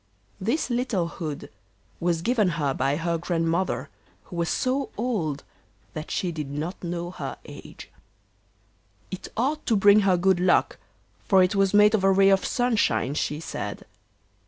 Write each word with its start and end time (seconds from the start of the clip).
This 0.39 0.71
little 0.71 1.07
hood 1.07 1.51
was 1.99 2.23
given 2.23 2.47
her 2.57 2.73
by 2.73 2.95
her 2.95 3.19
Grandmother, 3.19 3.89
who 4.23 4.35
was 4.35 4.49
so 4.49 4.89
old 4.97 5.43
that 5.93 6.09
she 6.09 6.31
did 6.31 6.49
not 6.49 6.83
know 6.83 7.11
her 7.11 7.37
age; 7.45 7.91
it 9.11 9.27
ought 9.37 9.63
to 9.67 9.75
bring 9.75 9.99
her 9.99 10.17
good 10.17 10.39
luck, 10.39 10.79
for 11.27 11.43
it 11.43 11.53
was 11.53 11.75
made 11.75 11.93
of 11.93 12.03
a 12.03 12.11
ray 12.11 12.29
of 12.29 12.43
sunshine, 12.43 13.13
she 13.13 13.39
said. 13.39 13.85